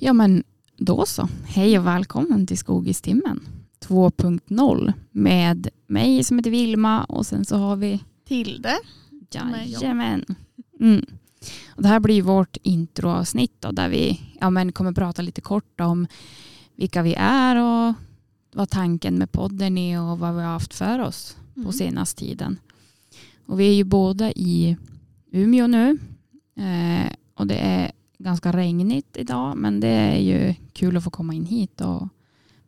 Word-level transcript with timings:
Ja 0.00 0.12
men 0.12 0.44
då 0.76 1.06
så. 1.06 1.28
Hej 1.46 1.78
och 1.78 1.86
välkommen 1.86 2.46
till 2.46 2.58
Skogistimmen 2.58 3.40
2.0 3.80 4.92
med 5.10 5.68
mig 5.86 6.24
som 6.24 6.38
heter 6.38 6.50
Vilma 6.50 7.04
och 7.04 7.26
sen 7.26 7.44
så 7.44 7.56
har 7.56 7.76
vi 7.76 8.00
Tilde. 8.24 8.78
Jajamän. 9.80 10.24
Mm. 10.80 11.04
Och 11.68 11.82
det 11.82 11.88
här 11.88 12.00
blir 12.00 12.22
vårt 12.22 12.56
introavsnitt 12.62 13.52
då, 13.60 13.70
där 13.72 13.88
vi 13.88 14.20
ja, 14.40 14.50
men 14.50 14.72
kommer 14.72 14.92
prata 14.92 15.22
lite 15.22 15.40
kort 15.40 15.80
om 15.80 16.06
vilka 16.76 17.02
vi 17.02 17.14
är 17.18 17.56
och 17.56 17.94
vad 18.54 18.70
tanken 18.70 19.18
med 19.18 19.32
podden 19.32 19.78
är 19.78 20.00
och 20.02 20.18
vad 20.18 20.34
vi 20.34 20.40
har 20.40 20.48
haft 20.48 20.74
för 20.74 20.98
oss 20.98 21.36
på 21.54 21.60
Mm. 21.60 21.72
senaste 21.72 22.18
tiden. 22.20 22.58
Och 23.46 23.60
vi 23.60 23.68
är 23.68 23.74
ju 23.74 23.84
båda 23.84 24.32
i 24.32 24.76
Umeå 25.32 25.66
nu 25.66 25.98
eh, 26.56 27.12
och 27.34 27.46
det 27.46 27.54
är 27.56 27.92
ganska 28.18 28.52
regnigt 28.52 29.16
idag 29.16 29.56
men 29.56 29.80
det 29.80 29.88
är 29.88 30.18
ju 30.18 30.54
kul 30.72 30.96
att 30.96 31.04
få 31.04 31.10
komma 31.10 31.34
in 31.34 31.46
hit 31.46 31.80
och 31.80 32.08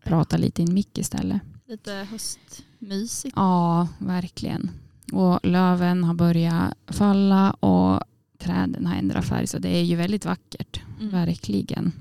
prata 0.05 0.37
lite 0.37 0.63
i 0.63 0.65
en 0.65 0.75
mick 0.75 0.99
istället. 0.99 1.41
Lite 1.67 2.07
höstmysigt. 2.11 3.37
Ja, 3.37 3.89
verkligen. 3.99 4.71
Och 5.13 5.41
löven 5.43 6.05
har 6.05 6.15
börjat 6.15 6.75
falla 6.87 7.51
och 7.51 8.03
träden 8.39 8.87
har 8.87 8.95
ändrat 8.95 9.25
färg 9.25 9.47
så 9.47 9.59
det 9.59 9.77
är 9.77 9.83
ju 9.83 9.97
väldigt 9.97 10.25
vackert. 10.25 10.81
Mm. 11.01 11.13
Verkligen. 11.13 11.93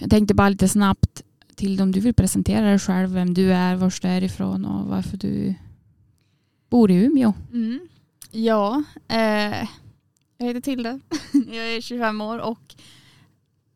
Jag 0.00 0.10
tänkte 0.10 0.34
bara 0.34 0.48
lite 0.48 0.68
snabbt 0.68 1.22
till 1.54 1.80
om 1.80 1.92
du 1.92 2.00
vill 2.00 2.14
presentera 2.14 2.66
dig 2.66 2.78
själv, 2.78 3.10
vem 3.10 3.34
du 3.34 3.52
är, 3.52 3.76
var 3.76 3.94
du 4.02 4.08
är 4.08 4.22
ifrån 4.22 4.64
och 4.64 4.86
varför 4.86 5.16
du 5.16 5.54
bor 6.70 6.90
i 6.90 6.94
Umeå. 6.94 7.32
Mm. 7.52 7.80
Ja, 8.30 8.82
eh, 9.08 9.68
jag 10.42 10.48
heter 10.48 10.60
Tilde. 10.60 11.00
jag 11.32 11.74
är 11.74 11.80
25 11.80 12.20
år 12.20 12.38
och 12.38 12.74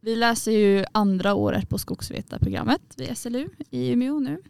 vi 0.01 0.17
läser 0.17 0.53
ju 0.53 0.85
andra 0.93 1.35
året 1.35 1.69
på 1.69 1.79
skogsvetarprogrammet 1.79 2.83
vid 2.97 3.19
SLU 3.19 3.49
i 3.71 3.93
Umeå 3.93 4.21
nu. 4.21 4.43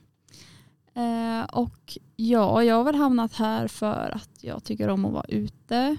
Eh, 0.95 1.45
och 1.45 1.99
ja, 2.17 2.65
jag 2.65 2.75
har 2.75 2.85
väl 2.85 2.95
hamnat 2.95 3.35
här 3.35 3.69
för 3.69 4.11
att 4.15 4.39
jag 4.41 4.65
tycker 4.65 4.89
om 4.89 5.05
att 5.05 5.13
vara 5.13 5.25
ute 5.29 5.97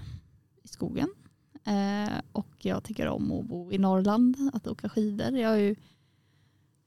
i 0.63 0.67
skogen. 0.67 1.09
Eh, 1.63 2.13
och 2.31 2.55
jag 2.57 2.83
tycker 2.83 3.07
om 3.07 3.31
att 3.31 3.45
bo 3.45 3.71
i 3.71 3.77
Norrland, 3.77 4.49
att 4.53 4.67
åka 4.67 4.89
skidor. 4.89 5.37
Jag 5.37 5.49
har 5.49 5.55
ju 5.55 5.75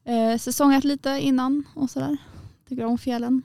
eh, 0.03 0.37
säsongat 0.37 0.83
lite 0.83 1.09
innan 1.09 1.63
och 1.75 1.89
sådär. 1.89 2.17
Tycker 2.67 2.85
om 2.85 2.97
fjällen. 2.97 3.41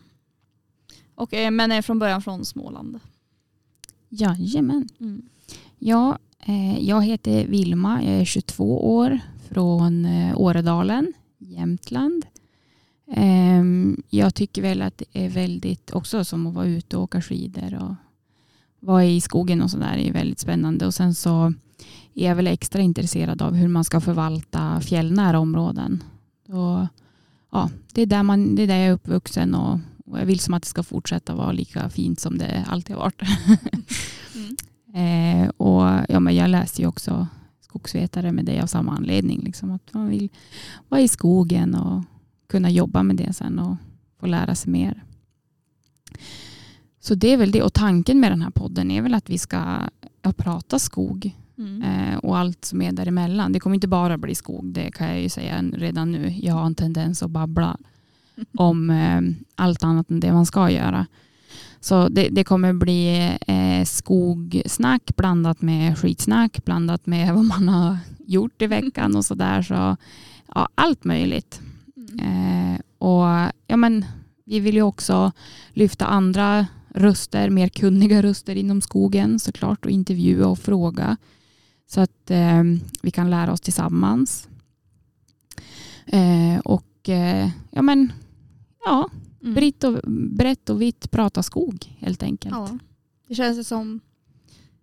Och, 1.14 1.32
men 1.32 1.72
är 1.72 1.82
från 1.82 1.98
början 1.98 2.22
från 2.22 2.44
Småland. 2.44 3.00
Jajamän. 4.08 4.88
Mm. 5.00 5.28
Ja, 5.78 6.18
eh, 6.46 6.78
jag 6.78 7.04
heter 7.04 7.46
Vilma, 7.46 8.02
jag 8.02 8.14
är 8.14 8.24
22 8.24 8.96
år 8.96 9.20
från 9.48 10.04
eh, 10.04 10.40
Åredalen, 10.40 11.12
Jämtland. 11.38 12.26
Ehm, 13.12 14.02
jag 14.10 14.34
tycker 14.34 14.62
väl 14.62 14.82
att 14.82 14.98
det 14.98 15.06
är 15.12 15.28
väldigt, 15.28 15.90
också 15.90 16.24
som 16.24 16.46
att 16.46 16.54
vara 16.54 16.66
ute 16.66 16.96
och 16.96 17.02
åka 17.02 17.22
skidor 17.22 17.74
och 17.82 17.94
vara 18.80 19.04
i 19.04 19.20
skogen 19.20 19.62
och 19.62 19.70
sådär 19.70 19.96
är 19.96 20.12
väldigt 20.12 20.38
spännande. 20.38 20.86
Och 20.86 20.94
sen 20.94 21.14
så 21.14 21.52
är 22.14 22.28
jag 22.28 22.34
väl 22.36 22.46
extra 22.46 22.82
intresserad 22.82 23.42
av 23.42 23.54
hur 23.54 23.68
man 23.68 23.84
ska 23.84 24.00
förvalta 24.00 24.80
fjällnära 24.80 25.38
områden. 25.38 26.02
Och, 26.48 26.86
ja, 27.52 27.70
det, 27.92 28.02
är 28.02 28.06
där 28.06 28.22
man, 28.22 28.54
det 28.54 28.62
är 28.62 28.66
där 28.66 28.76
jag 28.76 28.86
är 28.88 28.92
uppvuxen 28.92 29.54
och, 29.54 29.78
och 30.06 30.20
jag 30.20 30.26
vill 30.26 30.40
som 30.40 30.54
att 30.54 30.62
det 30.62 30.68
ska 30.68 30.82
fortsätta 30.82 31.34
vara 31.34 31.52
lika 31.52 31.90
fint 31.90 32.20
som 32.20 32.38
det 32.38 32.64
alltid 32.68 32.96
har 32.96 33.02
varit. 33.02 33.22
Mm. 34.36 34.56
Eh, 34.96 35.48
och 35.48 36.04
ja, 36.08 36.20
men 36.20 36.34
jag 36.34 36.50
läste 36.50 36.82
ju 36.82 36.88
också 36.88 37.26
skogsvetare 37.60 38.32
med 38.32 38.44
det 38.44 38.62
av 38.62 38.66
samma 38.66 38.92
anledning. 38.92 39.40
Liksom, 39.40 39.70
att 39.70 39.94
man 39.94 40.08
vill 40.08 40.28
vara 40.88 41.00
i 41.00 41.08
skogen 41.08 41.74
och 41.74 42.02
kunna 42.48 42.70
jobba 42.70 43.02
med 43.02 43.16
det 43.16 43.32
sen 43.32 43.58
och 43.58 43.76
få 44.20 44.26
lära 44.26 44.54
sig 44.54 44.72
mer. 44.72 45.02
Så 47.00 47.14
det 47.14 47.32
är 47.32 47.36
väl 47.36 47.50
det. 47.50 47.62
Och 47.62 47.72
tanken 47.72 48.20
med 48.20 48.32
den 48.32 48.42
här 48.42 48.50
podden 48.50 48.90
är 48.90 49.02
väl 49.02 49.14
att 49.14 49.30
vi 49.30 49.38
ska 49.38 49.80
prata 50.36 50.78
skog 50.78 51.34
Mm. 51.58 51.82
eh, 51.82 52.16
och 52.16 52.38
allt 52.38 52.64
som 52.64 52.82
är 52.82 52.92
däremellan. 52.92 53.52
Det 53.52 53.60
kommer 53.60 53.74
inte 53.74 53.88
bara 53.88 54.18
bli 54.18 54.34
skog, 54.34 54.64
det 54.72 54.90
kan 54.90 55.06
jag 55.08 55.20
ju 55.20 55.28
säga 55.28 55.62
redan 55.62 56.12
nu. 56.12 56.34
Jag 56.42 56.54
har 56.54 56.66
en 56.66 56.74
tendens 56.74 57.22
att 57.22 57.30
babbla 57.30 57.76
om 58.58 58.90
eh, 58.90 59.20
allt 59.54 59.84
annat 59.84 60.10
än 60.10 60.20
det 60.20 60.32
man 60.32 60.46
ska 60.46 60.70
göra. 60.70 61.06
Så 61.86 62.08
det, 62.08 62.28
det 62.28 62.44
kommer 62.44 62.72
bli 62.72 63.36
eh, 63.46 63.84
skogsnack 63.84 65.16
blandat 65.16 65.62
med 65.62 65.98
skitsnack, 65.98 66.64
blandat 66.64 67.06
med 67.06 67.34
vad 67.34 67.44
man 67.44 67.68
har 67.68 67.98
gjort 68.26 68.62
i 68.62 68.66
veckan 68.66 69.16
och 69.16 69.24
sådär. 69.24 69.62
Så 69.62 69.96
ja, 70.54 70.68
allt 70.74 71.04
möjligt. 71.04 71.60
Eh, 72.20 72.80
och 72.98 73.52
ja, 73.66 73.76
men, 73.76 74.04
vi 74.44 74.60
vill 74.60 74.74
ju 74.74 74.82
också 74.82 75.32
lyfta 75.68 76.06
andra 76.06 76.66
röster, 76.88 77.50
mer 77.50 77.68
kunniga 77.68 78.22
röster 78.22 78.56
inom 78.56 78.80
skogen 78.80 79.40
såklart 79.40 79.84
och 79.84 79.90
intervjua 79.90 80.46
och 80.46 80.58
fråga. 80.58 81.16
Så 81.86 82.00
att 82.00 82.30
eh, 82.30 82.62
vi 83.02 83.10
kan 83.10 83.30
lära 83.30 83.52
oss 83.52 83.60
tillsammans. 83.60 84.48
Eh, 86.06 86.58
och 86.64 87.08
eh, 87.08 87.50
ja 87.70 87.82
men, 87.82 88.12
ja, 88.84 89.08
Mm. 89.42 89.54
brett 89.54 89.84
och, 89.84 90.00
brett 90.36 90.70
och 90.70 90.82
vitt 90.82 91.10
prata 91.10 91.42
skog 91.42 91.96
helt 91.98 92.22
enkelt. 92.22 92.54
Ja. 92.54 92.78
Det 93.28 93.34
känns 93.34 93.68
som 93.68 94.00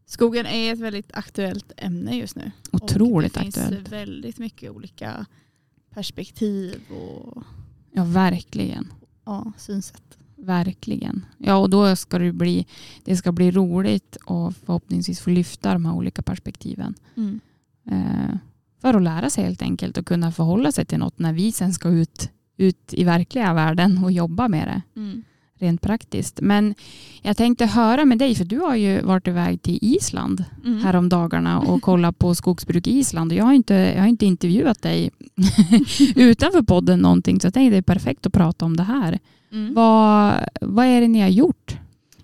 skogen 0.06 0.46
är 0.46 0.74
ett 0.74 0.80
väldigt 0.80 1.14
aktuellt 1.14 1.72
ämne 1.78 2.18
just 2.18 2.36
nu. 2.36 2.52
Otroligt 2.72 3.36
och 3.38 3.42
det 3.42 3.48
aktuellt. 3.48 3.76
finns 3.76 3.92
väldigt 3.92 4.38
mycket 4.40 4.72
olika 4.72 5.26
perspektiv 5.90 6.76
och 6.90 7.44
Ja, 7.92 8.04
verkligen. 8.04 8.94
ja, 9.26 9.52
synsätt. 9.58 10.18
Verkligen. 10.36 11.26
Ja, 11.38 11.56
och 11.56 11.70
då 11.70 11.96
ska 11.96 12.20
det 12.20 12.32
bli, 12.32 12.66
det 13.04 13.18
ska 13.18 13.32
bli 13.32 13.52
roligt 13.52 14.16
och 14.26 14.56
förhoppningsvis 14.56 15.20
få 15.20 15.30
lyfta 15.30 15.74
de 15.74 15.86
här 15.86 15.94
olika 15.94 16.22
perspektiven. 16.22 16.94
Mm. 17.16 17.40
Eh, 17.86 18.38
för 18.82 18.94
att 18.94 19.02
lära 19.04 19.30
sig 19.30 19.44
helt 19.44 19.62
enkelt 19.62 19.98
och 19.98 20.06
kunna 20.08 20.32
förhålla 20.32 20.72
sig 20.72 20.86
till 20.86 21.00
något 21.00 21.20
när 21.20 21.34
vi 21.34 21.52
sen 21.52 21.74
ska 21.74 21.90
ut, 21.90 22.30
ut 22.58 22.94
i 22.94 23.04
verkliga 23.04 23.54
världen 23.54 24.04
och 24.04 24.12
jobba 24.12 24.48
med 24.48 24.68
det 24.68 24.82
Mm. 25.02 25.24
rent 25.60 25.82
praktiskt. 25.82 26.42
Men 26.42 26.76
jag 27.22 27.38
tänkte 27.38 27.66
höra 27.66 28.06
med 28.06 28.18
dig, 28.18 28.36
för 28.36 28.46
du 28.46 28.58
har 28.60 28.76
ju 28.76 29.02
varit 29.02 29.28
iväg 29.28 29.62
till 29.62 29.80
Island 29.82 30.44
Mm. 30.66 30.84
härom 30.84 31.10
dagarna 31.10 31.60
och 31.60 31.82
kollat 31.90 32.20
på 32.20 32.36
skogsbruk 32.36 32.88
i 32.88 32.98
Island. 33.00 33.32
Och 33.32 33.38
jag, 33.38 33.46
har 33.46 33.54
inte, 33.54 33.74
jag 33.74 34.02
har 34.02 34.08
inte 34.08 34.26
intervjuat 34.26 34.82
dig 34.82 35.12
utanför 36.16 36.62
podden 36.62 37.00
någonting, 37.00 37.40
så 37.40 37.48
jag 37.48 37.54
tänkte 37.54 37.72
det 37.72 37.78
är 37.78 37.82
perfekt 37.82 38.26
att 38.26 38.34
prata 38.34 38.66
om 38.66 38.78
det 38.78 38.84
här. 38.84 39.20
Mm. 39.52 39.74
Vad, 39.74 40.34
vad 40.62 40.86
är 40.86 41.02
det 41.02 41.08
ni 41.08 41.22
har 41.22 41.30
gjort? 41.30 41.78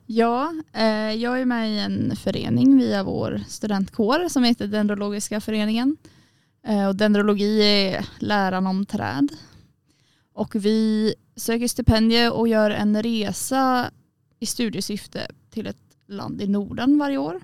Ja, 0.06 0.54
eh, 0.74 0.86
jag 1.14 1.42
är 1.42 1.46
med 1.46 1.72
i 1.76 1.80
en 1.80 2.16
förening 2.16 2.78
via 2.78 3.04
vår 3.04 3.42
studentkår 3.48 4.30
som 4.30 4.44
heter 4.44 4.68
Dendrologiska 4.68 5.42
föreningen. 5.42 5.98
Eh, 6.68 6.88
och 6.88 6.96
dendrologi 6.96 7.62
är 7.64 8.06
läran 8.20 8.68
om 8.68 8.86
träd. 8.86 9.30
Och 10.40 10.56
vi 10.56 11.14
söker 11.36 11.68
stipendier 11.68 12.34
och 12.34 12.48
gör 12.48 12.72
en 12.72 13.04
resa 13.04 13.92
i 14.40 14.46
studiesyfte 14.46 15.28
till 15.50 15.68
ett 15.68 15.98
land 16.08 16.42
i 16.42 16.48
Norden 16.48 16.98
varje 16.98 17.18
år. 17.18 17.42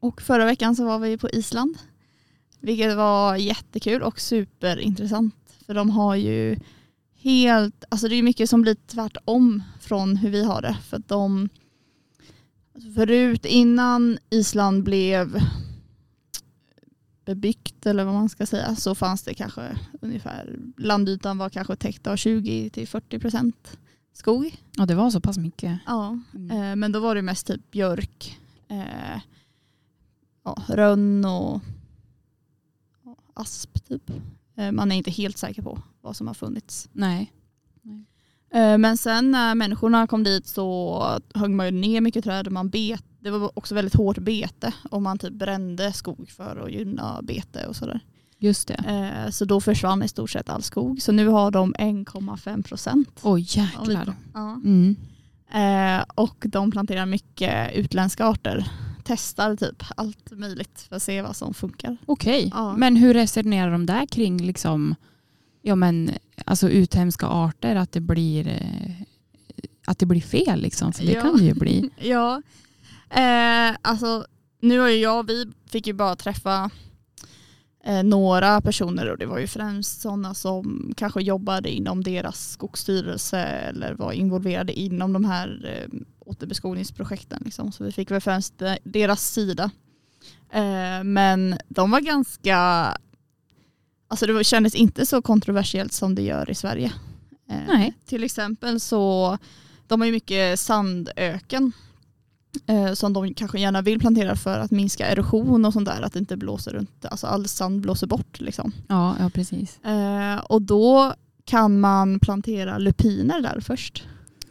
Och 0.00 0.22
förra 0.22 0.44
veckan 0.44 0.76
så 0.76 0.84
var 0.84 0.98
vi 0.98 1.18
på 1.18 1.30
Island. 1.30 1.78
Vilket 2.60 2.96
var 2.96 3.36
jättekul 3.36 4.02
och 4.02 4.20
superintressant. 4.20 5.34
För 5.66 5.74
de 5.74 5.90
har 5.90 6.14
ju 6.16 6.56
helt, 7.16 7.84
alltså 7.88 8.08
det 8.08 8.16
är 8.16 8.22
mycket 8.22 8.50
som 8.50 8.62
blir 8.62 8.76
tvärtom 8.86 9.62
från 9.80 10.16
hur 10.16 10.30
vi 10.30 10.44
har 10.44 10.62
det. 10.62 10.76
För 10.88 10.96
att 10.96 11.08
de, 11.08 11.48
alltså 12.74 12.90
förut 12.90 13.46
innan 13.46 14.18
Island 14.30 14.82
blev 14.82 15.40
bebyggt 17.24 17.86
eller 17.86 18.04
vad 18.04 18.14
man 18.14 18.28
ska 18.28 18.46
säga 18.46 18.76
så 18.76 18.94
fanns 18.94 19.22
det 19.22 19.34
kanske 19.34 19.78
ungefär, 20.00 20.58
landytan 20.76 21.38
var 21.38 21.48
kanske 21.50 21.76
täckt 21.76 22.06
av 22.06 22.16
20-40 22.16 23.20
procent 23.20 23.78
skog. 24.12 24.56
Ja, 24.76 24.86
det 24.86 24.94
var 24.94 25.10
så 25.10 25.20
pass 25.20 25.38
mycket. 25.38 25.78
Ja, 25.86 26.18
Mm. 26.34 26.50
eh, 26.50 26.76
men 26.76 26.92
då 26.92 27.00
var 27.00 27.14
det 27.14 27.22
mest 27.22 27.46
typ 27.46 27.70
björk, 27.70 28.38
eh, 28.68 29.20
ja, 30.44 30.56
rönn 30.68 31.24
och 31.24 31.60
asp 33.34 33.84
typ. 33.88 34.10
Eh, 34.56 34.72
man 34.72 34.92
är 34.92 34.96
inte 34.96 35.10
helt 35.10 35.38
säker 35.38 35.62
på 35.62 35.82
vad 36.00 36.16
som 36.16 36.26
har 36.26 36.34
funnits. 36.34 36.88
Nej. 36.92 37.32
Eh, 37.84 37.90
Men 38.54 38.96
sen 38.96 39.30
när 39.30 39.54
människorna 39.54 40.06
kom 40.06 40.24
dit 40.24 40.46
så 40.46 41.02
högg 41.34 41.50
man 41.50 41.66
ju 41.66 41.72
ner 41.72 42.00
mycket 42.00 42.24
träd 42.24 42.46
och 42.46 42.52
man 42.52 42.68
bet. 42.68 43.04
Det 43.20 43.30
var 43.30 43.58
också 43.58 43.74
väldigt 43.74 43.94
hårt 43.94 44.18
bete 44.18 44.72
och 44.90 45.02
man 45.02 45.18
typ 45.18 45.32
brände 45.32 45.92
skog 45.92 46.30
för 46.30 46.56
att 46.64 46.72
gynna 46.72 47.20
bete 47.22 47.66
och 47.66 47.76
sådär. 47.76 48.00
Just 48.38 48.68
det. 48.68 48.74
Eh, 49.24 49.30
Så 49.30 49.44
då 49.44 49.60
försvann 49.60 50.02
i 50.02 50.08
stort 50.08 50.30
sett 50.30 50.48
all 50.48 50.62
skog. 50.62 51.02
Så 51.02 51.12
nu 51.12 51.28
har 51.28 51.50
de 51.50 51.74
1,5 51.74 52.62
procent. 52.62 53.20
Oj, 53.22 53.40
jäklar. 53.48 54.14
Ja. 54.34 54.52
Mm. 54.64 54.96
Eh, 55.54 56.04
och 56.14 56.44
de 56.48 56.70
planterar 56.70 57.06
mycket 57.06 57.72
utländska 57.74 58.26
arter. 58.26 58.66
testar 59.04 59.56
typ 59.56 59.82
allt 59.96 60.30
möjligt 60.32 60.86
för 60.88 60.96
att 60.96 61.02
se 61.02 61.22
vad 61.22 61.36
som 61.36 61.54
funkar. 61.54 61.96
Okej, 62.06 62.50
Ja. 62.54 62.76
men 62.76 62.96
hur 62.96 63.14
resonerar 63.14 63.72
de 63.72 63.86
där 63.86 64.06
kring 64.06 64.38
liksom, 64.46 64.94
ja, 65.62 65.74
men, 65.74 66.10
alltså 66.44 66.68
uthemska 66.68 67.26
arter, 67.26 67.76
att 67.76 67.92
det 67.92 68.00
blir, 68.00 68.48
eh, 68.48 69.02
att 69.86 69.98
det 69.98 70.06
blir 70.06 70.20
fel? 70.20 70.60
Liksom, 70.62 70.92
för 70.92 71.04
det 71.06 71.12
Ja. 71.12 71.20
kan 71.22 71.36
det 71.36 71.44
ju 71.44 71.54
bli. 71.54 71.90
Ja, 72.00 72.42
eh, 73.10 73.76
alltså 73.82 74.26
nu 74.60 74.78
har 74.78 74.88
ju 74.88 74.96
jag, 74.96 75.26
vi 75.26 75.46
fick 75.66 75.86
ju 75.86 75.92
bara 75.92 76.16
träffa 76.16 76.70
eh, 77.84 78.02
några 78.02 78.60
personer 78.60 79.10
och 79.10 79.18
det 79.18 79.26
var 79.26 79.38
ju 79.38 79.46
främst 79.46 80.00
sådana 80.00 80.34
som 80.34 80.92
kanske 80.96 81.22
jobbade 81.22 81.70
inom 81.70 82.02
deras 82.04 82.50
skogsstyrelse 82.50 83.38
eller 83.38 83.94
var 83.94 84.12
involverade 84.12 84.72
inom 84.80 85.12
de 85.12 85.24
här 85.24 85.64
eh, 85.92 85.98
återbeskogningsprojekten. 86.20 87.42
Liksom. 87.44 87.72
Så 87.72 87.84
vi 87.84 87.92
fick 87.92 88.10
väl 88.10 88.20
främst 88.20 88.58
de- 88.58 88.78
deras 88.84 89.32
sida. 89.32 89.70
Eh, 90.52 91.04
men 91.04 91.58
de 91.68 91.90
var 91.90 92.00
ganska, 92.00 92.96
alltså 94.12 94.26
det 94.26 94.44
kändes 94.44 94.74
inte 94.74 95.06
så 95.06 95.22
kontroversiellt 95.22 95.92
som 95.92 96.14
det 96.14 96.22
gör 96.22 96.50
i 96.50 96.54
Sverige. 96.54 96.92
Eh, 97.50 97.56
Nej. 97.68 97.94
Till 98.06 98.24
exempel 98.24 98.80
så, 98.80 99.38
de 99.86 100.00
har 100.00 100.06
ju 100.06 100.12
mycket 100.12 100.60
sandöken 100.60 101.72
eh, 102.66 102.92
som 102.92 103.12
de 103.12 103.34
kanske 103.34 103.60
gärna 103.60 103.82
vill 103.82 104.00
plantera 104.00 104.36
för 104.36 104.58
att 104.58 104.70
minska 104.70 105.06
erosion 105.06 105.64
och 105.64 105.72
sånt 105.72 105.88
där, 105.88 106.02
att 106.02 106.12
det 106.12 106.18
inte 106.18 106.36
blåser 106.36 106.70
runt, 106.72 107.04
alltså 107.04 107.26
all 107.26 107.48
sand 107.48 107.80
blåser 107.80 108.06
bort 108.06 108.40
liksom. 108.40 108.72
Ja, 108.88 109.16
ja 109.18 109.30
precis. 109.30 109.78
Eh, 109.84 110.38
och 110.38 110.62
då 110.62 111.14
kan 111.44 111.80
man 111.80 112.20
plantera 112.20 112.78
lupiner 112.78 113.40
där 113.40 113.60
först. 113.60 114.04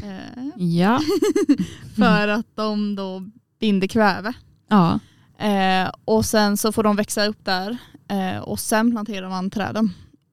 Eh, 0.04 0.46
Ja, 0.56 1.00
för 1.96 2.28
att 2.28 2.56
de 2.56 2.96
då 2.96 3.24
binder 3.60 3.88
kväve. 3.88 4.34
ja. 4.70 5.00
Eh, 5.40 5.92
och 6.06 6.26
sen 6.26 6.58
så 6.58 6.72
får 6.72 6.84
de 6.84 6.96
växa 6.96 7.26
upp 7.26 7.46
där 7.46 7.78
och 8.44 8.60
sen 8.60 8.92
planterar 8.92 9.30
man 9.30 9.50
träden. 9.50 9.90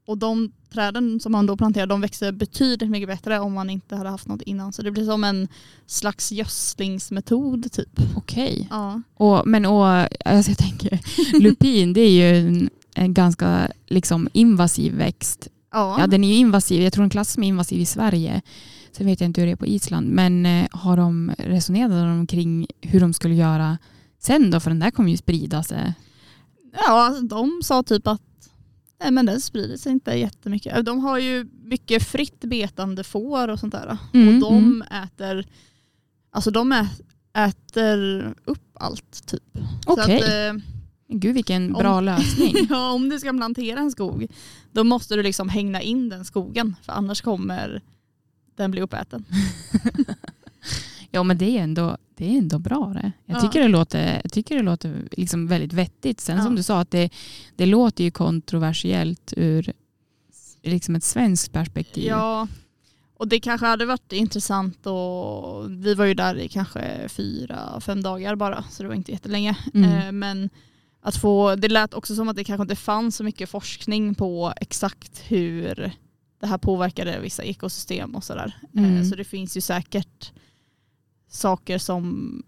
Och 0.06 0.18
de 0.18 0.52
träden 0.72 1.20
som 1.20 1.32
man 1.32 1.46
då 1.46 1.56
planterar 1.56 1.86
de 1.86 2.00
växer 2.00 2.32
betydligt 2.32 2.90
mycket 2.90 3.08
bättre 3.08 3.40
om 3.40 3.52
man 3.52 3.70
inte 3.70 3.96
hade 3.96 4.10
haft 4.10 4.28
något 4.28 4.42
innan. 4.42 4.72
Så 4.72 4.82
det 4.82 4.90
blir 4.90 5.04
som 5.04 5.24
en 5.24 5.48
slags 5.86 6.32
gödslingsmetod 6.32 7.72
typ. 7.72 8.00
okej. 8.16 8.66
Ja. 8.70 9.02
Och, 9.14 9.46
men 9.46 9.66
och, 9.66 9.86
alltså 10.24 10.50
jag 10.50 10.58
tänker, 10.58 11.00
lupin 11.40 11.92
det 11.92 12.00
är 12.00 12.10
ju 12.10 12.48
en, 12.48 12.70
en 12.94 13.14
ganska 13.14 13.70
liksom, 13.86 14.28
invasiv 14.32 14.94
växt. 14.94 15.48
Ja. 15.72 15.96
Ja, 16.00 16.06
den 16.06 16.24
är 16.24 16.28
ju 16.28 16.34
invasiv, 16.34 16.82
jag 16.82 16.92
tror 16.92 17.02
den 17.02 17.10
klassas 17.10 17.34
som 17.34 17.42
invasiv 17.42 17.80
i 17.80 17.86
Sverige. 17.86 18.42
Sen 18.92 19.06
vet 19.06 19.20
jag 19.20 19.28
inte 19.28 19.40
hur 19.40 19.46
det 19.46 19.52
är 19.52 19.56
på 19.56 19.66
Island. 19.66 20.08
Men 20.08 20.46
eh, 20.46 20.68
har 20.70 20.96
de 20.96 21.32
resonerat 21.38 21.90
de 21.90 22.26
kring 22.26 22.66
hur 22.80 23.00
de 23.00 23.12
skulle 23.12 23.34
göra 23.34 23.78
sen 24.18 24.50
då? 24.50 24.60
För 24.60 24.70
den 24.70 24.78
där 24.78 24.90
kommer 24.90 25.10
ju 25.10 25.16
sprida 25.16 25.62
sig. 25.62 25.94
Ja, 26.72 26.88
alltså, 26.88 27.22
de 27.22 27.60
sa 27.62 27.82
typ 27.82 28.06
att 28.06 28.22
nej, 29.00 29.10
men 29.10 29.26
den 29.26 29.40
sprider 29.40 29.76
sig 29.76 29.92
inte 29.92 30.12
jättemycket. 30.12 30.84
De 30.84 31.00
har 31.00 31.18
ju 31.18 31.48
mycket 31.62 32.02
fritt 32.02 32.40
betande 32.40 33.04
får 33.04 33.48
och 33.48 33.58
sånt 33.58 33.72
där. 33.72 33.98
Mm, 34.14 34.34
och 34.34 34.40
de 34.40 34.56
mm. 34.56 34.82
äter 34.82 35.46
alltså 36.30 36.50
de 36.50 36.86
äter 37.32 38.34
upp 38.44 38.70
allt 38.74 39.26
typ. 39.26 39.58
Okej, 39.86 40.16
att, 40.16 40.56
eh, 40.56 40.62
gud 41.08 41.34
vilken 41.34 41.74
om- 41.74 41.82
bra 41.82 42.00
lösning. 42.00 42.54
ja, 42.70 42.92
om 42.92 43.08
du 43.08 43.18
ska 43.18 43.32
plantera 43.32 43.80
en 43.80 43.90
skog 43.90 44.26
då 44.72 44.84
måste 44.84 45.16
du 45.16 45.22
liksom 45.22 45.48
hängna 45.48 45.82
in 45.82 46.08
den 46.08 46.24
skogen 46.24 46.76
för 46.82 46.92
annars 46.92 47.20
kommer 47.20 47.82
den 48.56 48.70
bli 48.70 48.80
uppäten. 48.80 49.24
Ja 51.10 51.22
men 51.22 51.38
det 51.38 51.58
är 51.58 51.62
ändå, 51.62 51.96
det 52.16 52.34
är 52.34 52.38
ändå 52.38 52.58
bra 52.58 52.86
det. 52.94 53.12
Jag 53.26 53.36
Ja. 53.36 53.40
tycker 53.40 53.60
det 53.62 53.68
låter, 53.68 54.20
jag 54.22 54.32
tycker 54.32 54.56
det 54.56 54.62
låter 54.62 55.08
liksom 55.12 55.46
väldigt 55.46 55.72
vettigt. 55.72 56.20
Sen 56.20 56.36
Ja. 56.36 56.44
som 56.44 56.54
du 56.54 56.62
sa 56.62 56.80
att 56.80 56.90
det, 56.90 57.10
det 57.56 57.66
låter 57.66 58.04
ju 58.04 58.10
kontroversiellt 58.10 59.32
ur 59.36 59.72
liksom 60.62 60.94
ett 60.96 61.04
svenskt 61.04 61.52
perspektiv. 61.52 62.04
Ja, 62.04 62.48
och 63.16 63.28
det 63.28 63.40
kanske 63.40 63.66
hade 63.66 63.86
varit 63.86 64.12
intressant 64.12 64.86
och 64.86 65.70
vi 65.70 65.94
var 65.94 66.04
ju 66.04 66.14
där 66.14 66.34
i 66.38 66.48
kanske 66.48 67.08
fyra, 67.08 67.80
fem 67.80 68.02
dagar 68.02 68.34
bara 68.36 68.64
så 68.70 68.82
det 68.82 68.88
var 68.88 68.94
inte 68.96 69.12
jättelänge. 69.12 69.56
Mm. 69.74 69.92
Eh, 70.06 70.12
Men 70.12 70.50
att 71.00 71.16
få, 71.16 71.54
det 71.54 71.68
lät 71.68 71.94
också 71.94 72.14
som 72.16 72.28
att 72.28 72.36
det 72.36 72.44
kanske 72.44 72.62
inte 72.62 72.76
fanns 72.76 73.16
så 73.16 73.24
mycket 73.24 73.50
forskning 73.50 74.14
på 74.14 74.52
exakt 74.56 75.22
hur 75.28 75.92
det 76.40 76.46
här 76.46 76.58
påverkade 76.58 77.20
vissa 77.20 77.42
ekosystem 77.42 78.14
och 78.14 78.24
sådär. 78.24 78.58
Eh, 78.74 78.82
Mm. 78.82 79.04
Så 79.04 79.16
det 79.16 79.24
finns 79.24 79.56
ju 79.56 79.60
säkert 79.60 80.32
saker 81.28 81.78
som 81.78 82.42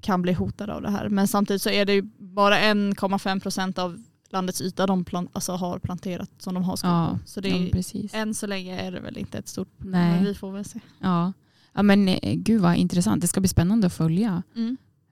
kan 0.00 0.22
bli 0.22 0.32
hotade 0.32 0.74
av 0.74 0.82
det 0.82 0.90
här. 0.90 1.08
Men 1.08 1.28
samtidigt 1.28 1.62
så 1.62 1.70
är 1.70 1.84
det 1.84 1.92
ju 1.92 2.02
bara 2.18 2.58
1,5 2.58 3.40
procent 3.40 3.78
av 3.78 4.02
landets 4.30 4.60
yta 4.60 4.86
de 4.86 5.04
plan, 5.04 5.28
alltså 5.32 5.52
har 5.52 5.78
planterat 5.78 6.30
som 6.38 6.54
de 6.54 6.64
har 6.64 6.76
skog 6.76 6.90
Ja. 6.90 7.18
Så 7.24 7.40
det 7.40 7.48
ja, 7.48 7.56
är, 7.56 7.70
precis. 7.70 8.14
än 8.14 8.34
så 8.34 8.46
länge 8.46 8.80
är 8.80 8.92
det 8.92 9.00
väl 9.00 9.18
inte 9.18 9.38
ett 9.38 9.48
stort 9.48 9.78
problem. 9.78 10.00
Nej. 10.00 10.14
Men 10.14 10.24
vi 10.24 10.34
får 10.34 10.52
väl 10.52 10.64
se. 10.64 10.80
Ja. 11.00 11.32
ja 11.72 11.82
men 11.82 12.08
eh, 12.08 12.34
gud 12.34 12.60
vad 12.60 12.76
intressant. 12.76 13.20
Det 13.20 13.28
ska 13.28 13.40
bli 13.40 13.48
spännande 13.48 13.86
att 13.86 13.94
följa. 13.94 14.42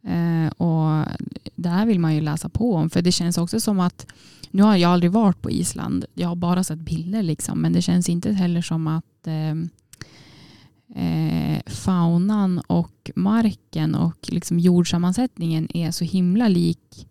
Eh, 0.07 0.53
och 0.53 1.07
det 1.55 1.69
här 1.69 1.87
vill 1.87 2.01
man 2.01 2.15
ju 2.15 2.21
läsa 2.21 2.49
på 2.49 2.75
om. 2.75 2.91
För 2.91 3.03
det 3.03 3.13
känns 3.13 3.39
också 3.39 3.61
som 3.61 3.81
att, 3.81 4.07
nu 4.51 4.63
har 4.63 4.77
jag 4.77 4.91
aldrig 4.93 5.13
varit 5.13 5.43
på 5.43 5.51
Island. 5.51 6.05
Jag 6.15 6.29
har 6.29 6.37
bara 6.37 6.65
sett 6.65 6.79
bilder 6.79 7.23
liksom. 7.23 7.61
Men 7.61 7.73
det 7.73 7.83
känns 7.83 8.09
inte 8.09 8.33
heller 8.33 8.63
som 8.63 8.87
att 8.87 9.27
eh, 9.27 9.55
eh, 10.95 11.73
faunan 11.73 12.59
och 12.59 13.11
marken 13.17 13.95
och 13.95 14.19
liksom 14.29 14.59
jordsammansättningen 14.59 15.77
är 15.77 15.91
så 15.91 16.05
himla 16.05 16.49
lik 16.49 17.09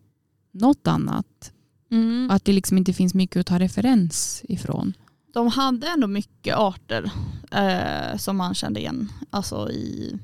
något 0.51 0.87
annat. 0.87 1.53
Mm. 1.91 2.31
Att 2.31 2.45
det 2.45 2.53
liksom 2.53 2.77
inte 2.77 2.93
finns 2.93 3.13
mycket 3.13 3.39
att 3.39 3.45
ta 3.45 3.59
referens 3.59 4.43
ifrån. 4.49 4.93
De 5.33 5.47
hade 5.47 5.87
ändå 5.87 6.07
mycket 6.07 6.55
arter 6.55 7.11
eh, 7.51 8.17
som 8.17 8.37
man 8.37 8.53
kände 8.53 8.79
igen. 8.79 9.09
Alltså 9.29 9.71
i 9.71 10.17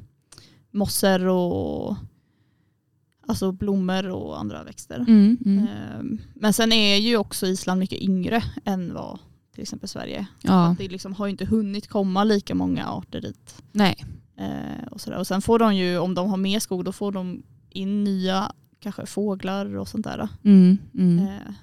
mossor 0.71 1.27
och 1.27 1.95
alltså 3.27 3.51
blommor 3.51 4.09
och 4.09 4.39
andra 4.39 4.63
växter. 4.63 4.95
Mm, 4.95 5.37
mm. 5.45 5.67
Eh, 5.67 6.19
men 6.33 6.53
sen 6.53 6.71
är 6.71 6.95
ju 6.95 7.17
också 7.17 7.47
Island 7.47 7.79
mycket 7.79 8.01
yngre 8.01 8.43
än 8.65 8.93
vad 8.93 9.19
till 9.59 9.63
exempel 9.63 9.89
Sverige. 9.89 10.25
Ja, 10.41 10.75
Det 10.77 10.87
liksom 10.87 11.13
har 11.13 11.27
inte 11.27 11.45
hunnit 11.45 11.87
komma 11.87 12.23
lika 12.23 12.55
många 12.55 12.87
arter 12.87 13.21
dit. 13.21 13.61
nej. 13.71 14.05
Eh, 14.37 14.87
och, 14.91 15.01
sådär. 15.01 15.17
och 15.19 15.27
sen 15.27 15.41
får 15.41 15.59
de 15.59 15.75
ju, 15.75 15.97
om 15.97 16.15
de 16.15 16.29
har 16.29 16.37
mer 16.37 16.59
skog, 16.59 16.85
då 16.85 16.91
får 16.91 17.11
de 17.11 17.43
in 17.69 18.03
nya 18.03 18.51
kanske 18.79 19.05
fåglar 19.05 19.75
och 19.77 19.87
sånt 19.87 20.03
där. 20.05 20.27
Mm, 20.43 20.77
mm. 20.93 21.19
Eh, 21.27 21.53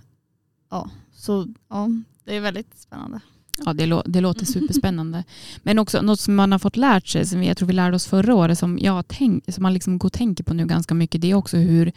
ja, 0.71 0.91
så 1.13 1.47
ja, 1.69 1.89
det 2.25 2.37
är 2.37 2.41
väldigt 2.41 2.79
spännande. 2.79 3.21
Ja, 3.65 3.73
det, 3.73 3.87
lå- 3.87 4.03
det 4.07 4.21
låter 4.21 4.47
superspännande. 4.57 5.25
Men 5.63 5.79
också 5.79 6.03
något 6.03 6.21
som 6.21 6.35
man 6.35 6.53
har 6.53 6.59
fått 6.59 6.77
lärt 6.77 7.07
sig, 7.07 7.27
som 7.27 7.43
jag 7.43 7.57
tror 7.57 7.67
vi 7.67 7.73
lärde 7.75 7.97
oss 7.97 8.07
förra 8.07 8.35
året, 8.35 8.59
som, 8.59 8.79
jag 8.79 9.09
tänk, 9.09 9.45
som 9.55 9.63
man 9.63 9.75
liksom 9.75 9.99
går 9.99 10.09
och 10.09 10.13
tänker 10.13 10.45
på 10.45 10.55
nu 10.55 10.67
ganska 10.67 10.95
mycket, 10.95 11.21
det 11.21 11.31
är 11.31 11.35
också 11.35 11.57
hur, 11.57 11.93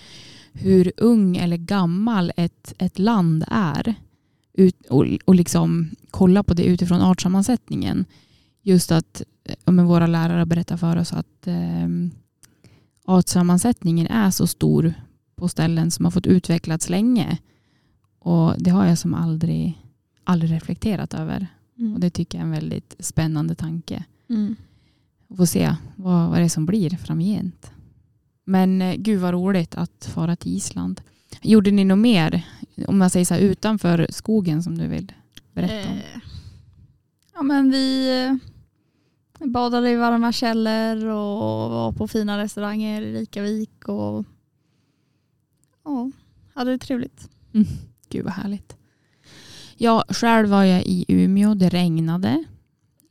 hur 0.54 0.92
ung 0.98 1.38
eller 1.38 1.58
gammal 1.58 2.32
ett, 2.38 2.74
ett 2.78 3.00
land 3.00 3.44
är. 3.48 3.96
Ut, 4.60 4.86
och, 4.86 5.06
och 5.26 5.36
liksom 5.36 5.90
kolla 6.12 6.44
på 6.44 6.54
det 6.54 6.64
utifrån 6.64 7.02
artsammansättningen. 7.02 8.06
Just 8.62 8.92
att 8.92 9.24
eh, 9.44 9.72
men 9.72 9.86
våra 9.86 10.08
lärare 10.08 10.46
berättar 10.46 10.78
för 10.78 10.98
oss 10.98 11.14
att 11.14 11.48
eh, 11.48 11.88
artsammansättningen 13.06 14.08
är 14.08 14.32
så 14.32 14.48
stor 14.48 14.94
på 15.36 15.48
ställen 15.48 15.92
som 15.92 16.06
har 16.06 16.12
fått 16.12 16.28
utvecklats 16.28 16.90
länge. 16.90 17.38
Och 18.20 18.54
det 18.58 18.70
har 18.70 18.86
jag 18.86 18.98
som 18.98 19.14
aldrig, 19.14 19.78
aldrig 20.24 20.52
reflekterat 20.52 21.14
över. 21.14 21.48
Och 21.94 22.00
det 22.00 22.10
tycker 22.10 22.38
jag 22.38 22.44
är 22.44 22.48
en 22.48 22.60
väldigt 22.60 22.96
spännande 23.00 23.56
tanke. 23.56 24.04
Mm. 24.30 24.56
Får 25.38 25.46
se 25.46 25.76
vad, 25.96 26.30
vad 26.30 26.40
det 26.40 26.44
är 26.44 26.50
som 26.50 26.66
blir 26.66 26.90
framgent. 26.90 27.72
Men 28.46 28.82
eh, 28.82 28.96
gud 28.96 29.20
vad 29.20 29.34
roligt 29.34 29.76
att 29.76 30.10
fara 30.14 30.36
till 30.36 30.56
Island. 30.56 31.02
Gjorde 31.42 31.72
ni 31.72 31.86
något 31.86 32.00
mer, 32.00 32.46
om 32.88 32.98
man 32.98 33.10
säger 33.10 33.26
så 33.26 33.34
här, 33.34 33.42
utanför 33.42 34.08
skogen 34.10 34.64
som 34.64 34.78
du 34.78 34.88
vill 34.88 35.12
berätta 35.54 35.90
om? 35.90 35.98
Eh, 35.98 36.22
ja 37.34 37.44
men 37.44 37.72
vi 37.72 38.18
eh, 39.40 39.48
badade 39.48 39.90
i 39.90 39.96
varma 39.96 40.32
källor 40.32 41.06
och 41.06 41.70
var 41.72 41.92
på 41.92 42.08
fina 42.08 42.38
restauranger 42.38 43.02
i 43.02 43.14
Rikavik 43.14 43.88
och 43.88 44.26
ja, 45.86 46.12
hade 46.54 46.72
det 46.72 46.78
trevligt. 46.78 47.30
Gud 48.10 48.26
vad 48.26 48.34
härligt. 48.34 48.76
Ja, 49.78 50.04
själv 50.10 50.50
var 50.50 50.64
jag 50.64 50.84
i 50.86 51.06
Umeå. 51.08 51.54
Det 51.54 51.70
regnade 51.70 52.30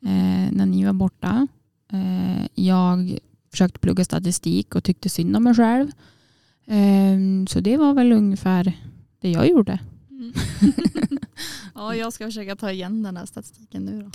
eh, 0.02 0.52
när 0.52 0.66
ni 0.66 0.84
var 0.84 0.92
borta. 0.92 1.46
Eh, 1.92 2.46
jag 2.54 3.18
försökte 3.50 3.78
plugga 3.78 4.04
statistik 4.04 4.75
och 4.75 4.84
tyckte 4.84 5.08
synd 5.08 5.37
om 5.37 5.44
mig 5.44 5.54
själv. 5.54 5.90
Eh, 6.66 7.46
så 7.48 7.60
det 7.60 7.76
var 7.76 7.94
väl 7.94 8.12
ungefär 8.12 8.72
det 9.20 9.30
jag 9.30 9.48
gjorde. 9.48 9.78
ja, 11.75 11.94
jag 11.94 12.12
ska 12.12 12.25
försöka 12.25 12.56
ta 12.56 12.72
igen 12.72 13.02
den 13.02 13.16
här 13.16 13.26
statistiken 13.26 13.84
nu 13.84 14.02
då. 14.02 14.10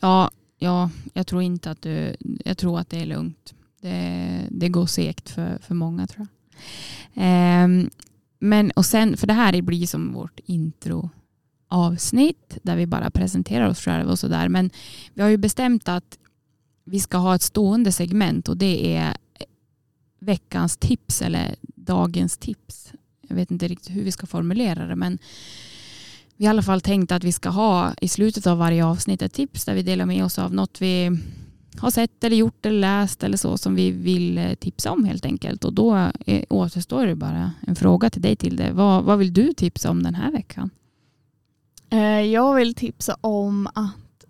Ja, 0.00 0.30
ja 0.58 0.90
jag 1.14 1.26
tror 1.26 1.42
inte 1.42 1.70
att 1.70 1.82
du, 1.82 2.16
jag 2.44 2.58
tror 2.58 2.78
att 2.78 2.90
det 2.90 3.00
är 3.00 3.06
lugnt. 3.06 3.54
Det, 3.80 4.46
det 4.50 4.68
går 4.68 4.86
segt 4.86 5.30
för, 5.30 5.58
för 5.62 5.74
många 5.74 6.06
tror 6.06 6.26
jag. 6.26 6.36
Ehm, 7.14 7.90
men 8.38 8.70
och 8.70 8.86
sen, 8.86 9.16
för 9.16 9.26
det 9.26 9.32
här 9.32 9.62
blir 9.62 9.86
som 9.86 10.12
vårt 10.12 10.40
introavsnitt 10.46 12.58
där 12.62 12.76
vi 12.76 12.86
bara 12.86 13.10
presenterar 13.10 13.68
oss 13.68 13.80
själva 13.80 14.12
och 14.12 14.18
sådär. 14.18 14.48
Men 14.48 14.70
vi 15.14 15.22
har 15.22 15.28
ju 15.28 15.36
bestämt 15.36 15.88
att 15.88 16.18
vi 16.84 17.00
ska 17.00 17.18
ha 17.18 17.34
ett 17.34 17.42
stående 17.42 17.92
segment 17.92 18.48
och 18.48 18.56
det 18.56 18.96
är 18.96 19.16
veckans 20.18 20.76
tips 20.76 21.22
eller 21.22 21.56
dagens 21.62 22.36
tips. 22.36 22.79
Jag 23.30 23.36
vet 23.36 23.50
inte 23.50 23.68
riktigt 23.68 23.96
hur 23.96 24.04
vi 24.04 24.12
ska 24.12 24.26
formulera 24.26 24.86
det 24.86 24.96
men 24.96 25.18
vi 26.36 26.46
har 26.46 26.54
i 26.54 26.56
alla 26.56 26.62
fall 26.62 26.80
tänkt 26.80 27.12
att 27.12 27.24
vi 27.24 27.32
ska 27.32 27.48
ha 27.48 27.94
i 28.00 28.08
slutet 28.08 28.46
av 28.46 28.58
varje 28.58 28.84
avsnitt 28.84 29.22
ett 29.22 29.32
tips 29.32 29.64
där 29.64 29.74
vi 29.74 29.82
delar 29.82 30.06
med 30.06 30.24
oss 30.24 30.38
av 30.38 30.54
något 30.54 30.80
vi 30.80 31.18
har 31.78 31.90
sett 31.90 32.24
eller 32.24 32.36
gjort 32.36 32.66
eller 32.66 32.80
läst 32.80 33.22
eller 33.22 33.36
så 33.36 33.58
som 33.58 33.74
vi 33.74 33.90
vill 33.90 34.38
eh, 34.38 34.54
tipsa 34.54 34.90
om 34.90 35.04
helt 35.04 35.24
enkelt. 35.24 35.64
Och 35.64 35.72
då 35.72 36.10
är, 36.26 36.44
återstår 36.52 37.06
det 37.06 37.14
bara 37.14 37.52
en 37.66 37.76
fråga 37.76 38.10
till 38.10 38.22
dig 38.22 38.36
till 38.36 38.56
det. 38.56 38.72
Vad, 38.72 39.04
vad 39.04 39.18
vill 39.18 39.32
du 39.32 39.52
tipsa 39.52 39.90
om 39.90 40.02
den 40.02 40.14
här 40.14 40.32
veckan? 40.32 40.70
Eh, 41.90 42.20
jag 42.20 42.54
vill 42.54 42.74
tipsa 42.74 43.16
om 43.20 43.66
att 43.66 44.26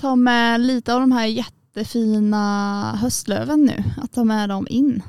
ta 0.00 0.16
med 0.16 0.60
lite 0.60 0.94
av 0.94 1.00
de 1.00 1.12
här 1.12 1.26
jättefina 1.26 2.96
höstlöven 2.96 3.64
nu. 3.64 3.84
Att 3.96 4.12
ta 4.12 4.24
med 4.24 4.48
dem 4.48 4.66
in. 4.70 5.02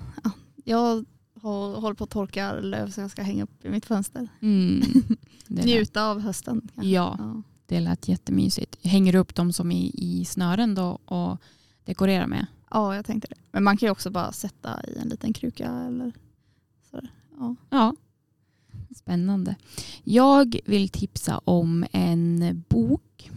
Jag 0.63 1.05
håller 1.51 1.93
på 1.93 2.03
att 2.03 2.09
torka 2.09 2.53
löv 2.53 2.89
som 2.89 3.01
jag 3.01 3.12
ska 3.12 3.21
hänga 3.21 3.43
upp 3.43 3.65
i 3.65 3.69
mitt 3.69 3.85
fönster. 3.85 4.27
Mm. 4.41 4.81
Njuta 5.47 6.05
av 6.05 6.19
hösten. 6.19 6.69
Ja. 6.75 6.83
ja. 7.19 7.41
Det 7.65 7.79
lät 7.79 8.07
jättemysigt. 8.07 8.85
Hänger 8.85 9.13
du 9.13 9.19
upp 9.19 9.35
dem 9.35 9.53
som 9.53 9.71
i, 9.71 9.91
i 9.93 10.25
snören 10.25 10.75
då 10.75 11.00
och 11.05 11.38
dekorerar 11.85 12.27
med? 12.27 12.45
Ja, 12.71 12.95
jag 12.95 13.05
tänkte 13.05 13.27
det. 13.27 13.35
Men 13.51 13.63
man 13.63 13.77
kan 13.77 13.88
ju 13.88 13.91
också 13.91 14.09
bara 14.09 14.31
sätta 14.31 14.83
i 14.88 14.97
en 15.01 15.09
liten 15.09 15.33
kruka 15.33 15.71
eller 15.88 16.12
sådär. 16.91 17.12
Ja. 17.39 17.55
ja. 17.69 17.95
Spännande. 18.95 19.55
Jag 20.03 20.59
vill 20.65 20.89
tipsa 20.89 21.38
om 21.38 21.85
en 21.91 22.63
bok 22.69 23.31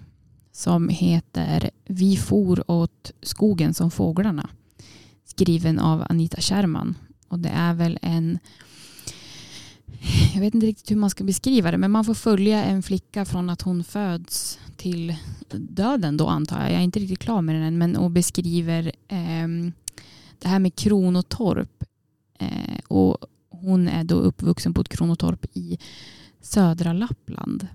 som 0.52 0.88
heter 0.88 1.70
Vi 1.84 2.16
for 2.16 2.70
åt 2.70 3.12
skogen 3.22 3.74
som 3.74 3.90
fåglarna. 3.90 4.50
Skriven 5.24 5.78
av 5.78 6.04
Anita 6.08 6.40
Scherman. 6.40 6.94
Och 7.28 7.38
det 7.38 7.48
är 7.48 7.74
väl 7.74 7.98
en 8.02 8.38
jag 10.34 10.40
vet 10.40 10.54
inte 10.54 10.66
riktigt 10.66 10.90
hur 10.90 10.96
man 10.96 11.10
ska 11.10 11.24
beskriva 11.24 11.70
det, 11.70 11.78
men 11.78 11.90
man 11.90 12.04
får 12.04 12.14
följa 12.14 12.64
en 12.64 12.82
flicka 12.82 13.24
från 13.24 13.50
att 13.50 13.62
hon 13.62 13.84
föds 13.84 14.58
till 14.76 15.16
döden 15.50 16.16
då 16.16 16.28
antar 16.28 16.60
jag. 16.60 16.72
Jag 16.72 16.78
är 16.78 16.84
inte 16.84 16.98
riktigt 16.98 17.18
klar 17.18 17.42
med 17.42 17.54
den 17.54 17.62
än, 17.62 17.78
men 17.78 17.96
och 17.96 18.10
beskriver 18.10 18.92
eh, 19.08 19.48
det 20.38 20.48
här 20.48 20.58
med 20.58 20.74
kronotorp. 20.74 21.84
Eh, 22.38 22.78
och 22.88 23.18
hon 23.48 23.88
är 23.88 24.04
då 24.04 24.14
uppvuxen 24.14 24.74
på 24.74 24.80
ett 24.80 24.88
kronotorp 24.88 25.46
i 25.52 25.78
södra 26.40 26.92
Lappland. 26.92 27.66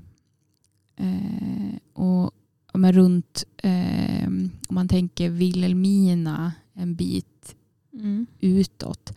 Eh, 0.95 1.75
och 1.93 2.31
men 2.73 2.93
runt, 2.93 3.43
eh, 3.57 4.27
om 4.27 4.51
man 4.69 4.87
tänker 4.87 5.29
Vilhelmina 5.29 6.53
en 6.73 6.95
bit 6.95 7.55
mm. 7.93 8.27
utåt 8.39 9.13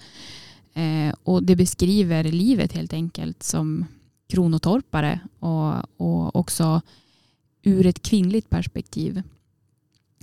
Eh, 0.74 1.14
och 1.22 1.42
det 1.42 1.56
beskriver 1.56 2.24
livet 2.24 2.72
helt 2.72 2.92
enkelt 2.92 3.42
som 3.42 3.86
kronotorpare 4.28 5.20
och, 5.38 6.00
och 6.00 6.36
också 6.36 6.82
ur 7.62 7.86
ett 7.86 8.02
kvinnligt 8.02 8.50
perspektiv. 8.50 9.22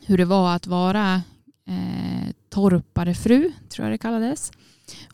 Hur 0.06 0.18
det 0.18 0.26
var 0.26 0.56
att 0.56 0.68
vara 0.68 1.22
eh, 1.66 2.30
torparefru, 2.50 3.52
tror 3.70 3.86
jag 3.88 3.94
det 3.94 3.98
kallades. 3.98 4.52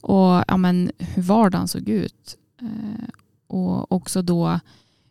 Och 0.02 0.44
ja, 0.48 0.58
men, 0.58 0.92
hur 0.98 1.22
vardagen 1.22 1.68
såg 1.68 1.90
ut. 1.90 2.38
Eh, 2.62 3.08
och 3.48 3.92
också 3.92 4.22
då 4.22 4.60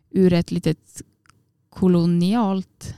ur 0.09 0.33
ett 0.33 0.51
litet 0.51 1.01
kolonialt 1.69 2.95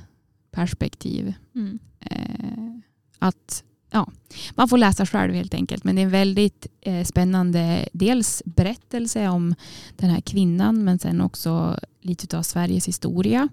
perspektiv. 0.51 1.33
Mm. 1.55 1.79
Eh, 1.99 2.79
att 3.19 3.63
ja, 3.91 4.11
man 4.55 4.69
får 4.69 4.77
läsa 4.77 5.05
själv 5.05 5.33
helt 5.33 5.53
enkelt. 5.53 5.83
Men 5.83 5.95
det 5.95 6.01
är 6.01 6.03
en 6.03 6.11
väldigt 6.11 6.67
eh, 6.81 7.03
spännande 7.03 7.89
dels 7.93 8.41
berättelse 8.45 9.27
om 9.27 9.55
den 9.97 10.09
här 10.09 10.21
kvinnan 10.21 10.83
men 10.83 10.99
sen 10.99 11.21
också 11.21 11.79
lite 12.01 12.37
av 12.37 12.43
Sveriges 12.43 12.87
historia. 12.87 13.49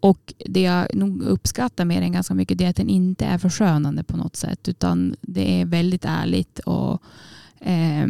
Och 0.00 0.34
det 0.38 0.60
jag 0.60 0.94
nog 0.94 1.22
uppskattar 1.22 1.84
med 1.84 2.02
den 2.02 2.12
ganska 2.12 2.34
mycket 2.34 2.60
är 2.60 2.70
att 2.70 2.76
den 2.76 2.88
inte 2.88 3.24
är 3.24 3.38
förskönande 3.38 4.04
på 4.04 4.16
något 4.16 4.36
sätt 4.36 4.68
utan 4.68 5.16
det 5.20 5.60
är 5.60 5.66
väldigt 5.66 6.04
ärligt 6.04 6.58
och 6.58 7.02
eh, 7.60 8.06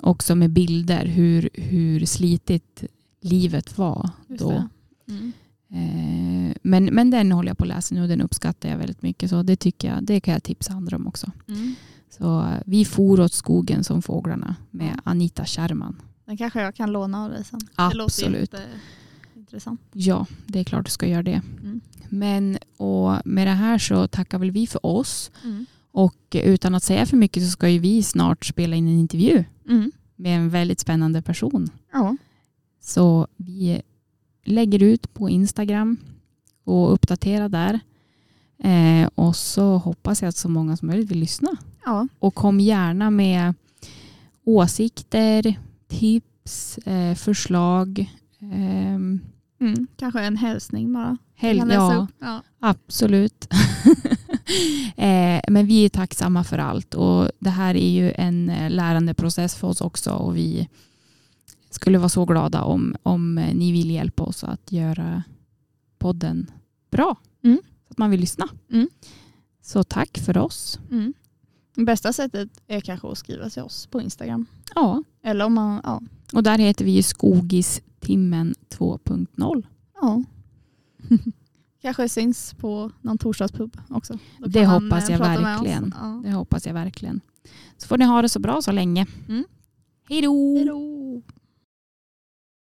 också 0.00 0.34
med 0.34 0.50
bilder 0.50 1.06
hur, 1.06 1.50
hur 1.54 2.06
slitigt 2.06 2.84
livet 3.20 3.78
var 3.78 4.10
då. 4.26 4.68
Mm. 5.08 5.32
Eh, 5.72 6.54
men, 6.62 6.84
men 6.84 7.10
den 7.10 7.32
håller 7.32 7.50
jag 7.50 7.58
på 7.58 7.64
att 7.64 7.68
läsa 7.68 7.94
nu 7.94 8.02
och 8.02 8.08
den 8.08 8.20
uppskattar 8.20 8.68
jag 8.68 8.78
väldigt 8.78 9.02
mycket. 9.02 9.30
Så 9.30 9.42
det 9.42 9.56
tycker 9.56 9.88
jag, 9.88 10.04
det 10.04 10.20
kan 10.20 10.34
jag 10.34 10.42
tipsa 10.42 10.72
andra 10.72 10.96
om 10.96 11.06
också. 11.06 11.32
Mm. 11.48 11.74
Så 12.10 12.40
eh, 12.40 12.58
Vi 12.66 12.84
for 12.84 13.20
åt 13.20 13.32
skogen 13.32 13.84
som 13.84 14.02
fåglarna 14.02 14.56
med 14.70 15.00
Anita 15.04 15.44
Scherman. 15.44 16.02
Den 16.24 16.36
kanske 16.36 16.60
jag 16.60 16.74
kan 16.74 16.92
låna 16.92 17.24
av 17.24 17.30
dig 17.30 17.44
sen. 17.44 17.60
Absolut. 17.74 18.50
Det 18.50 18.58
låter 18.58 18.68
intressant. 19.34 19.80
Ja, 19.92 20.26
det 20.46 20.60
är 20.60 20.64
klart 20.64 20.84
du 20.84 20.90
ska 20.90 21.06
göra 21.06 21.22
det. 21.22 21.42
Mm. 21.62 21.80
Men 22.08 22.58
och 22.76 23.16
med 23.24 23.46
det 23.46 23.52
här 23.52 23.78
så 23.78 24.08
tackar 24.08 24.38
väl 24.38 24.50
vi 24.50 24.66
för 24.66 24.86
oss. 24.86 25.30
Mm. 25.44 25.66
Och 25.92 26.16
utan 26.32 26.74
att 26.74 26.82
säga 26.82 27.06
för 27.06 27.16
mycket 27.16 27.42
så 27.42 27.50
ska 27.50 27.68
ju 27.68 27.78
vi 27.78 28.02
snart 28.02 28.44
spela 28.44 28.76
in 28.76 28.88
en 28.88 28.98
intervju 28.98 29.44
mm. 29.68 29.92
med 30.16 30.36
en 30.36 30.50
väldigt 30.50 30.80
spännande 30.80 31.22
person. 31.22 31.68
Ja. 31.92 32.16
Så 32.80 33.26
vi 33.36 33.82
lägger 34.44 34.82
ut 34.82 35.14
på 35.14 35.28
Instagram 35.28 35.96
och 36.64 36.92
uppdaterar 36.92 37.48
där. 37.48 37.80
Eh, 38.64 39.08
och 39.14 39.36
så 39.36 39.76
hoppas 39.76 40.22
jag 40.22 40.28
att 40.28 40.36
så 40.36 40.48
många 40.48 40.76
som 40.76 40.88
möjligt 40.88 41.10
vill 41.10 41.18
lyssna. 41.18 41.50
Ja. 41.84 42.08
Och 42.18 42.34
kom 42.34 42.60
gärna 42.60 43.10
med 43.10 43.54
åsikter, 44.44 45.54
tips, 45.88 46.78
eh, 46.78 47.14
förslag. 47.14 48.10
Eh, 48.40 48.94
mm, 48.94 49.86
kanske 49.96 50.20
en 50.20 50.36
hälsning 50.36 50.92
bara. 50.92 51.18
Häl 51.34 51.62
ja, 51.70 52.06
ja, 52.18 52.42
absolut. 52.60 53.48
Eh, 54.96 55.40
men 55.48 55.66
vi 55.66 55.84
är 55.84 55.88
tacksamma 55.88 56.44
för 56.44 56.58
allt 56.58 56.94
och 56.94 57.30
det 57.38 57.50
här 57.50 57.74
är 57.74 57.90
ju 57.90 58.12
en 58.12 58.50
eh, 58.50 58.70
lärande 58.70 59.14
process 59.14 59.54
för 59.54 59.68
oss 59.68 59.80
också 59.80 60.10
och 60.10 60.36
vi 60.36 60.68
skulle 61.74 61.98
vara 61.98 62.08
så 62.08 62.24
glada 62.24 62.62
om, 62.62 62.96
om 63.02 63.34
ni 63.34 63.72
vill 63.72 63.90
hjälpa 63.90 64.22
oss 64.22 64.44
att 64.44 64.72
göra 64.72 65.22
podden 65.98 66.50
bra. 66.90 67.16
Mm. 67.44 67.58
Så 67.86 67.92
att 67.92 67.98
man 67.98 68.10
vill 68.10 68.20
lyssna. 68.20 68.48
Mm. 68.70 68.88
Så 69.62 69.84
tack 69.84 70.18
för 70.18 70.38
oss. 70.38 70.78
Mm. 70.90 71.14
Bästa 71.76 72.12
sättet 72.12 72.48
är 72.66 72.80
kanske 72.80 73.08
att 73.08 73.18
skriva 73.18 73.50
till 73.50 73.62
oss 73.62 73.86
på 73.86 74.00
Instagram. 74.00 74.46
Ja. 74.74 75.02
Eller 75.22 75.44
om 75.44 75.54
man, 75.54 75.80
ja. 75.84 76.02
Och 76.32 76.42
där 76.42 76.58
heter 76.58 76.84
vi 76.84 77.02
Skogistimmen 77.02 78.54
2.0. 78.68 79.66
Ja. 80.00 80.22
kanske 81.82 82.08
syns 82.08 82.54
på 82.54 82.90
någon 83.00 83.18
torsdagspub 83.18 83.76
också. 83.90 84.18
Det 84.46 84.66
hoppas 84.66 85.10
jag 85.10 85.18
verkligen. 85.18 85.94
Ja. 86.00 86.22
Det 86.24 86.32
hoppas 86.32 86.66
jag 86.66 86.74
verkligen. 86.74 87.20
Så 87.76 87.88
får 87.88 87.98
ni 87.98 88.04
ha 88.04 88.22
det 88.22 88.28
så 88.28 88.38
bra 88.38 88.62
så 88.62 88.72
länge. 88.72 89.06
Mm. 89.28 89.44
Hej 90.08 90.22
då! 90.22 90.58